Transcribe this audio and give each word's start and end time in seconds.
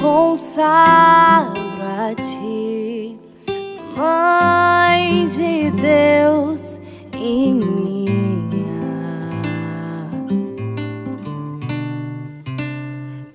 consagro 0.00 1.82
a 1.82 2.14
ti, 2.14 3.18
Mãe 3.96 5.26
de 5.26 5.70
Deus 5.72 6.80
em 7.14 7.54
minha. 7.54 8.08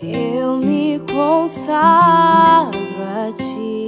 Eu 0.02 0.57
me 0.57 1.00
consagro 1.12 2.80
a 3.02 3.32
ti, 3.34 3.82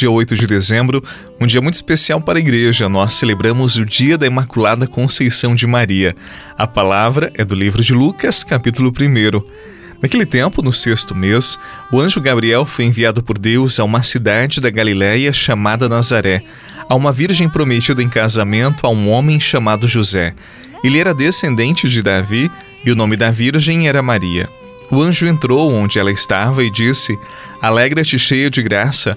Dia 0.00 0.10
8 0.10 0.34
de 0.34 0.46
dezembro, 0.46 1.04
um 1.38 1.46
dia 1.46 1.60
muito 1.60 1.74
especial 1.74 2.22
para 2.22 2.38
a 2.38 2.40
igreja. 2.40 2.88
Nós 2.88 3.12
celebramos 3.12 3.76
o 3.76 3.84
dia 3.84 4.16
da 4.16 4.26
Imaculada 4.26 4.86
Conceição 4.86 5.54
de 5.54 5.66
Maria. 5.66 6.16
A 6.56 6.66
palavra 6.66 7.30
é 7.34 7.44
do 7.44 7.54
livro 7.54 7.84
de 7.84 7.92
Lucas, 7.92 8.42
capítulo 8.42 8.90
1. 8.90 10.00
Naquele 10.00 10.24
tempo, 10.24 10.62
no 10.62 10.72
sexto 10.72 11.14
mês, 11.14 11.58
o 11.92 12.00
anjo 12.00 12.18
Gabriel 12.18 12.64
foi 12.64 12.86
enviado 12.86 13.22
por 13.22 13.36
Deus 13.36 13.78
a 13.78 13.84
uma 13.84 14.02
cidade 14.02 14.58
da 14.58 14.70
Galiléia 14.70 15.34
chamada 15.34 15.86
Nazaré, 15.86 16.42
a 16.88 16.94
uma 16.94 17.12
virgem 17.12 17.46
prometida 17.46 18.02
em 18.02 18.08
casamento 18.08 18.86
a 18.86 18.88
um 18.88 19.10
homem 19.10 19.38
chamado 19.38 19.86
José. 19.86 20.34
Ele 20.82 20.98
era 20.98 21.12
descendente 21.12 21.90
de 21.90 22.00
Davi 22.00 22.50
e 22.82 22.90
o 22.90 22.96
nome 22.96 23.18
da 23.18 23.30
virgem 23.30 23.86
era 23.86 24.02
Maria. 24.02 24.48
O 24.90 25.00
anjo 25.00 25.26
entrou 25.26 25.72
onde 25.72 25.98
ela 25.98 26.10
estava 26.10 26.64
e 26.64 26.70
disse: 26.70 27.16
Alegra-te, 27.62 28.18
cheia 28.18 28.50
de 28.50 28.60
graça, 28.60 29.16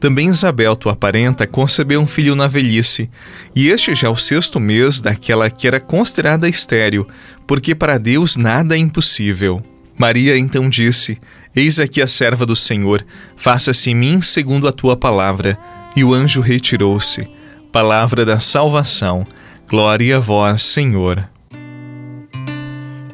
Também 0.00 0.28
Isabel, 0.28 0.74
tua 0.74 0.96
parenta, 0.96 1.46
concebeu 1.46 2.00
um 2.00 2.06
filho 2.06 2.34
na 2.34 2.46
velhice, 2.46 3.10
e 3.54 3.68
este 3.68 3.94
já 3.94 4.08
é 4.08 4.10
o 4.10 4.16
sexto 4.16 4.58
mês 4.58 4.98
daquela 4.98 5.50
que 5.50 5.68
era 5.68 5.78
considerada 5.78 6.48
estéril, 6.48 7.06
porque 7.46 7.74
para 7.74 7.98
Deus 7.98 8.34
nada 8.34 8.74
é 8.74 8.78
impossível. 8.78 9.62
Maria 9.98 10.38
então 10.38 10.70
disse: 10.70 11.18
Eis 11.54 11.78
aqui 11.78 12.00
a 12.00 12.06
serva 12.06 12.46
do 12.46 12.56
Senhor, 12.56 13.04
faça-se 13.36 13.90
em 13.90 13.94
mim 13.94 14.22
segundo 14.22 14.66
a 14.66 14.72
tua 14.72 14.96
palavra. 14.96 15.58
E 15.94 16.02
o 16.02 16.14
anjo 16.14 16.40
retirou-se. 16.40 17.28
Palavra 17.70 18.24
da 18.24 18.40
salvação. 18.40 19.26
Glória 19.68 20.16
a 20.16 20.20
vós, 20.20 20.62
Senhor. 20.62 21.28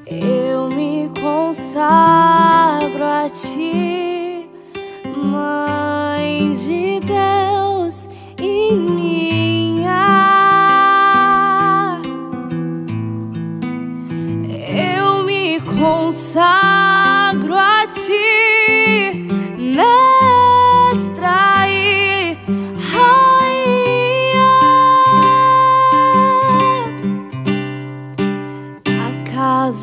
Eu 0.06 0.68
me 0.68 1.10
consagro 1.20 3.02
a 3.02 3.28
ti, 3.30 3.85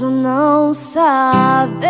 Acaso 0.04 0.12
não 0.12 0.74
sabes 0.74 1.88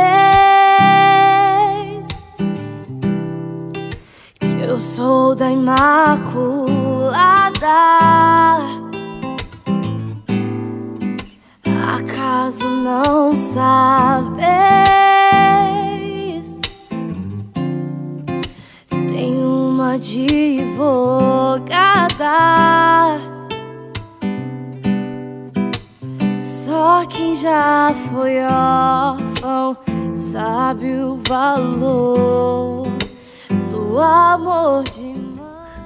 que 4.39 4.61
eu 4.61 4.79
sou 4.79 5.33
da 5.33 5.49
Imaculada? 5.49 6.93
Acaso 11.97 12.69
não 12.69 13.35
sabes? 13.35 14.37
Tem 19.07 19.43
uma 19.43 19.93
advogada. 19.93 21.13
Quem 27.09 27.35
já 27.35 27.93
foi 28.09 28.39
órfão 28.43 29.77
sabe 30.13 30.95
o 30.95 31.19
valor 31.27 32.87
do 33.69 33.99
amor 33.99 34.83
de. 34.83 35.12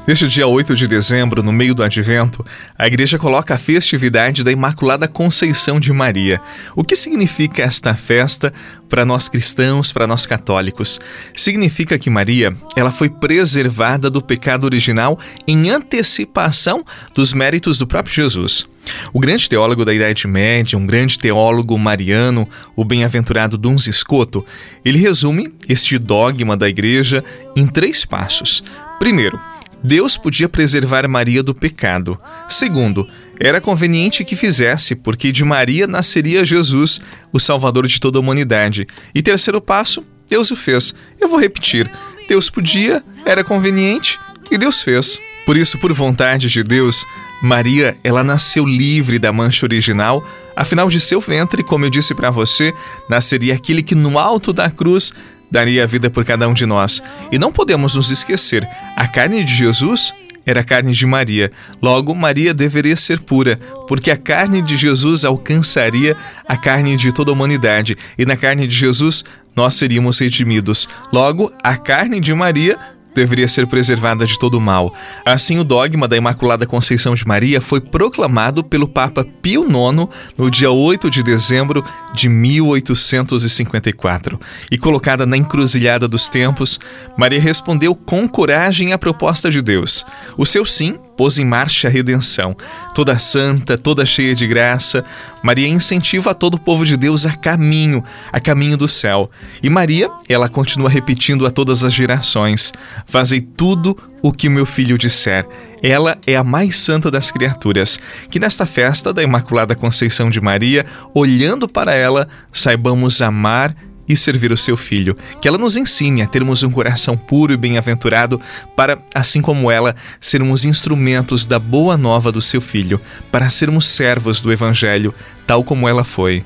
Neste 0.07 0.25
dia 0.25 0.47
8 0.47 0.73
de 0.73 0.87
dezembro, 0.87 1.43
no 1.43 1.51
meio 1.51 1.75
do 1.75 1.83
advento, 1.83 2.45
a 2.79 2.87
igreja 2.87 3.19
coloca 3.19 3.53
a 3.53 3.57
festividade 3.57 4.41
da 4.41 4.49
Imaculada 4.49 5.05
Conceição 5.05 5.81
de 5.81 5.91
Maria. 5.91 6.39
O 6.77 6.83
que 6.83 6.95
significa 6.95 7.61
esta 7.61 7.93
festa 7.93 8.53
para 8.89 9.03
nós 9.03 9.27
cristãos, 9.27 9.91
para 9.91 10.07
nós 10.07 10.25
católicos? 10.25 10.97
Significa 11.35 11.99
que 11.99 12.09
Maria, 12.09 12.55
ela 12.77 12.89
foi 12.89 13.09
preservada 13.09 14.09
do 14.09 14.21
pecado 14.21 14.63
original 14.63 15.19
em 15.45 15.69
antecipação 15.69 16.85
dos 17.13 17.33
méritos 17.33 17.77
do 17.77 17.85
próprio 17.85 18.15
Jesus. 18.15 18.65
O 19.11 19.19
grande 19.19 19.49
teólogo 19.49 19.83
da 19.83 19.93
Idade 19.93 20.25
Média, 20.25 20.79
um 20.79 20.85
grande 20.85 21.17
teólogo 21.17 21.77
mariano, 21.77 22.47
o 22.77 22.85
bem-aventurado 22.85 23.57
Duns 23.57 23.89
Scoto, 23.91 24.45
ele 24.85 24.99
resume 24.99 25.53
este 25.67 25.97
dogma 25.97 26.55
da 26.55 26.69
igreja 26.69 27.21
em 27.57 27.67
três 27.67 28.05
passos. 28.05 28.63
Primeiro, 28.99 29.37
Deus 29.83 30.17
podia 30.17 30.49
preservar 30.49 31.07
Maria 31.07 31.43
do 31.43 31.53
pecado. 31.53 32.19
Segundo, 32.49 33.07
era 33.39 33.61
conveniente 33.61 34.25
que 34.25 34.35
fizesse, 34.35 34.95
porque 34.95 35.31
de 35.31 35.45
Maria 35.45 35.85
nasceria 35.85 36.43
Jesus, 36.43 36.99
o 37.31 37.39
Salvador 37.39 37.87
de 37.87 37.99
toda 37.99 38.17
a 38.17 38.21
humanidade. 38.21 38.87
E 39.13 39.21
terceiro 39.21 39.61
passo, 39.61 40.03
Deus 40.27 40.51
o 40.51 40.55
fez. 40.55 40.93
Eu 41.19 41.29
vou 41.29 41.39
repetir: 41.39 41.89
Deus 42.27 42.49
podia, 42.49 43.01
era 43.25 43.43
conveniente 43.43 44.19
e 44.51 44.57
Deus 44.57 44.81
fez. 44.81 45.19
Por 45.45 45.55
isso, 45.55 45.77
por 45.77 45.93
vontade 45.93 46.49
de 46.49 46.63
Deus, 46.63 47.05
Maria, 47.41 47.95
ela 48.03 48.23
nasceu 48.23 48.65
livre 48.65 49.19
da 49.19 49.31
mancha 49.31 49.65
original. 49.65 50.27
Afinal 50.55 50.89
de 50.89 50.99
seu 50.99 51.21
ventre, 51.21 51.63
como 51.63 51.85
eu 51.85 51.89
disse 51.89 52.15
para 52.15 52.31
você, 52.31 52.73
nasceria 53.07 53.53
aquele 53.53 53.83
que 53.83 53.95
no 53.95 54.17
alto 54.17 54.51
da 54.51 54.69
cruz 54.69 55.13
daria 55.49 55.83
a 55.83 55.87
vida 55.87 56.09
por 56.09 56.25
cada 56.25 56.47
um 56.47 56.53
de 56.53 56.65
nós. 56.65 57.01
E 57.31 57.37
não 57.37 57.51
podemos 57.51 57.95
nos 57.95 58.11
esquecer: 58.11 58.67
a 58.95 59.07
carne 59.07 59.43
de 59.43 59.55
Jesus 59.55 60.13
era 60.45 60.61
a 60.61 60.63
carne 60.63 60.93
de 60.93 61.05
Maria. 61.05 61.51
Logo, 61.81 62.15
Maria 62.15 62.53
deveria 62.53 62.95
ser 62.95 63.19
pura, 63.19 63.59
porque 63.87 64.09
a 64.09 64.15
carne 64.15 64.61
de 64.61 64.77
Jesus 64.77 65.25
alcançaria 65.25 66.15
a 66.47 66.55
carne 66.55 66.95
de 66.95 67.11
toda 67.11 67.31
a 67.31 67.33
humanidade, 67.33 67.97
e 68.17 68.25
na 68.25 68.37
carne 68.37 68.65
de 68.65 68.75
Jesus 68.75 69.25
nós 69.53 69.75
seríamos 69.75 70.19
redimidos. 70.19 70.87
Logo, 71.11 71.51
a 71.61 71.75
carne 71.75 72.21
de 72.21 72.33
Maria 72.33 72.77
deveria 73.17 73.47
ser 73.47 73.65
preservada 73.65 74.23
de 74.25 74.37
todo 74.37 74.61
mal. 74.61 74.93
Assim, 75.25 75.57
o 75.57 75.63
dogma 75.63 76.07
da 76.07 76.15
Imaculada 76.15 76.67
Conceição 76.67 77.15
de 77.15 77.25
Maria 77.25 77.59
foi 77.59 77.81
proclamado 77.81 78.63
pelo 78.63 78.87
Papa 78.87 79.25
Pio 79.41 79.63
IX 79.63 80.07
no 80.37 80.51
dia 80.51 80.69
8 80.69 81.09
de 81.09 81.23
dezembro 81.23 81.83
de 82.13 82.29
1854. 82.29 84.39
E 84.71 84.77
colocada 84.77 85.25
na 85.25 85.35
encruzilhada 85.35 86.07
dos 86.07 86.27
tempos, 86.27 86.79
Maria 87.17 87.41
respondeu 87.41 87.95
com 87.95 88.29
coragem 88.29 88.93
à 88.93 88.99
proposta 88.99 89.49
de 89.49 89.63
Deus. 89.63 90.05
O 90.37 90.45
seu 90.45 90.63
sim 90.63 90.99
pôs 91.17 91.39
em 91.39 91.45
marcha 91.45 91.87
a 91.87 91.91
redenção. 91.91 92.55
Toda 92.93 93.17
santa, 93.17 93.77
toda 93.77 94.05
cheia 94.05 94.35
de 94.35 94.45
graça, 94.45 95.03
Maria 95.41 95.67
incentiva 95.67 96.35
todo 96.35 96.53
o 96.55 96.59
povo 96.59 96.85
de 96.85 96.95
Deus 96.95 97.25
a 97.25 97.33
caminho, 97.33 98.03
a 98.31 98.39
caminho 98.39 98.77
do 98.77 98.87
céu. 98.87 99.29
E 99.61 99.69
Maria, 99.69 100.09
ela 100.29 100.47
continua 100.47 100.89
repetindo 100.89 101.45
a 101.45 101.51
todas 101.51 101.83
as 101.83 101.93
gerações: 101.93 102.71
Fazei 103.05 103.41
tudo 103.41 103.97
o 104.21 104.31
que 104.31 104.49
meu 104.49 104.65
filho 104.65 104.97
disser. 104.97 105.47
Ela 105.81 106.17
é 106.25 106.35
a 106.35 106.43
mais 106.43 106.75
santa 106.75 107.11
das 107.11 107.31
criaturas. 107.31 107.99
Que 108.29 108.39
nesta 108.39 108.65
festa 108.65 109.13
da 109.13 109.23
Imaculada 109.23 109.75
Conceição 109.75 110.29
de 110.29 110.41
Maria, 110.41 110.85
olhando 111.13 111.67
para 111.67 111.93
ela, 111.93 112.27
saibamos 112.51 113.21
amar 113.21 113.75
e 114.07 114.15
servir 114.15 114.51
o 114.51 114.57
seu 114.57 114.77
filho. 114.77 115.17
Que 115.41 115.47
ela 115.47 115.57
nos 115.57 115.75
ensine 115.75 116.21
a 116.21 116.27
termos 116.27 116.63
um 116.63 116.71
coração 116.71 117.17
puro 117.17 117.53
e 117.53 117.57
bem-aventurado 117.57 118.39
para, 118.75 118.99
assim 119.13 119.41
como 119.41 119.69
ela, 119.69 119.95
sermos 120.19 120.63
instrumentos 120.65 121.45
da 121.45 121.59
boa 121.59 121.97
nova 121.97 122.31
do 122.31 122.41
seu 122.41 122.61
filho, 122.61 123.01
para 123.31 123.49
sermos 123.49 123.87
servos 123.87 124.39
do 124.41 124.51
evangelho, 124.51 125.13
tal 125.45 125.63
como 125.63 125.87
ela 125.87 126.03
foi. 126.03 126.45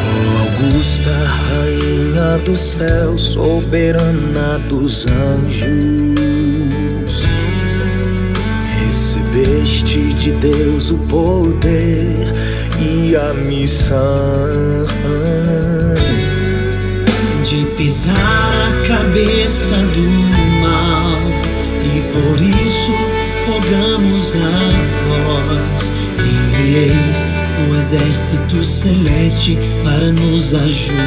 Oh, 0.00 0.38
Augusta, 0.42 1.10
rainha 1.48 2.38
do 2.44 2.56
céu, 2.56 3.16
soberana 3.18 4.58
dos 4.68 5.06
anjos, 5.06 5.64
recebeste 8.80 10.12
de 10.14 10.32
Deus 10.32 10.90
o 10.90 10.98
poder 10.98 12.32
e 12.80 13.16
a 13.16 13.32
missão 13.34 13.96
de 17.58 17.66
pisar 17.74 18.14
a 18.14 18.70
cabeça 18.86 19.76
do 19.76 20.08
mal 20.60 21.18
e 21.82 22.00
por 22.12 22.40
isso 22.40 22.92
rogamos 23.48 24.36
a 24.36 24.68
vós 25.24 25.90
envieis 26.20 27.26
o 27.68 27.74
exército 27.74 28.62
celeste 28.62 29.58
para 29.82 30.12
nos 30.12 30.54
ajudar. 30.54 30.98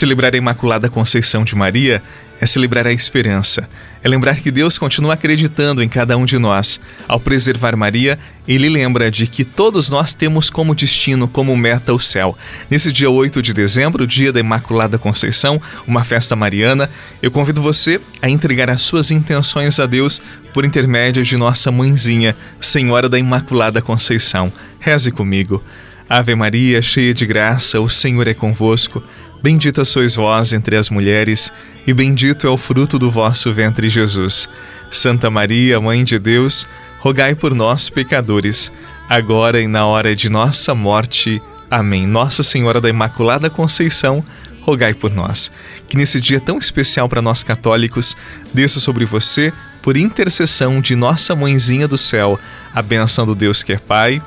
Celebrar 0.00 0.32
a 0.34 0.38
Imaculada 0.38 0.88
Conceição 0.88 1.44
de 1.44 1.54
Maria 1.54 2.02
é 2.40 2.46
celebrar 2.46 2.86
a 2.86 2.92
esperança, 2.92 3.68
é 4.02 4.08
lembrar 4.08 4.40
que 4.40 4.50
Deus 4.50 4.78
continua 4.78 5.12
acreditando 5.12 5.82
em 5.82 5.90
cada 5.90 6.16
um 6.16 6.24
de 6.24 6.38
nós. 6.38 6.80
Ao 7.06 7.20
preservar 7.20 7.76
Maria, 7.76 8.18
ele 8.48 8.70
lembra 8.70 9.10
de 9.10 9.26
que 9.26 9.44
todos 9.44 9.90
nós 9.90 10.14
temos 10.14 10.48
como 10.48 10.74
destino, 10.74 11.28
como 11.28 11.54
meta, 11.54 11.92
o 11.92 12.00
céu. 12.00 12.34
Nesse 12.70 12.90
dia 12.90 13.10
8 13.10 13.42
de 13.42 13.52
dezembro, 13.52 14.06
dia 14.06 14.32
da 14.32 14.40
Imaculada 14.40 14.96
Conceição, 14.96 15.60
uma 15.86 16.02
festa 16.02 16.34
mariana, 16.34 16.88
eu 17.20 17.30
convido 17.30 17.60
você 17.60 18.00
a 18.22 18.30
entregar 18.30 18.70
as 18.70 18.80
suas 18.80 19.10
intenções 19.10 19.78
a 19.78 19.84
Deus 19.84 20.18
por 20.54 20.64
intermédio 20.64 21.22
de 21.22 21.36
nossa 21.36 21.70
mãezinha, 21.70 22.34
Senhora 22.58 23.06
da 23.06 23.18
Imaculada 23.18 23.82
Conceição. 23.82 24.50
Reze 24.80 25.12
comigo. 25.12 25.62
Ave 26.10 26.34
Maria, 26.34 26.82
cheia 26.82 27.14
de 27.14 27.24
graça, 27.24 27.80
o 27.80 27.88
Senhor 27.88 28.26
é 28.26 28.34
convosco. 28.34 29.00
Bendita 29.42 29.86
sois 29.86 30.16
vós 30.16 30.52
entre 30.52 30.76
as 30.76 30.90
mulheres, 30.90 31.50
e 31.86 31.94
bendito 31.94 32.46
é 32.46 32.50
o 32.50 32.58
fruto 32.58 32.98
do 32.98 33.10
vosso 33.10 33.50
ventre, 33.54 33.88
Jesus. 33.88 34.46
Santa 34.90 35.30
Maria, 35.30 35.80
Mãe 35.80 36.04
de 36.04 36.18
Deus, 36.18 36.66
rogai 36.98 37.34
por 37.34 37.54
nós, 37.54 37.88
pecadores, 37.88 38.70
agora 39.08 39.58
e 39.58 39.66
na 39.66 39.86
hora 39.86 40.14
de 40.14 40.28
nossa 40.28 40.74
morte. 40.74 41.40
Amém. 41.70 42.06
Nossa 42.06 42.42
Senhora 42.42 42.82
da 42.82 42.90
Imaculada 42.90 43.48
Conceição, 43.48 44.22
rogai 44.60 44.92
por 44.92 45.10
nós. 45.10 45.50
Que 45.88 45.96
nesse 45.96 46.20
dia 46.20 46.38
tão 46.38 46.58
especial 46.58 47.08
para 47.08 47.22
nós 47.22 47.42
católicos, 47.42 48.14
desça 48.52 48.78
sobre 48.78 49.06
você, 49.06 49.50
por 49.80 49.96
intercessão 49.96 50.82
de 50.82 50.94
nossa 50.94 51.34
Mãezinha 51.34 51.88
do 51.88 51.96
céu, 51.96 52.38
a 52.74 52.82
benção 52.82 53.24
do 53.24 53.34
Deus 53.34 53.62
que 53.62 53.72
é 53.72 53.78
Pai, 53.78 54.20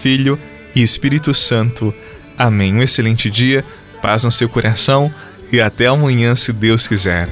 Filho 0.00 0.38
e 0.76 0.80
Espírito 0.80 1.34
Santo. 1.34 1.92
Amém. 2.38 2.72
Um 2.72 2.82
excelente 2.82 3.28
dia 3.28 3.64
paz 4.00 4.24
no 4.24 4.30
seu 4.30 4.48
coração 4.48 5.12
e 5.52 5.60
até 5.60 5.86
amanhã, 5.86 6.34
se 6.34 6.52
Deus 6.52 6.86
quiser. 6.86 7.28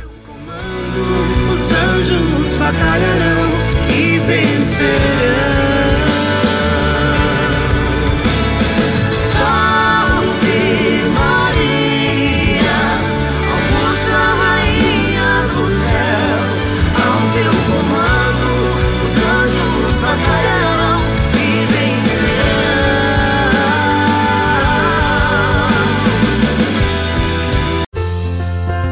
Os 1.52 1.72
anjos 1.72 2.56
batalharão 2.56 3.50
e 3.90 4.18
vencerão. 4.20 5.57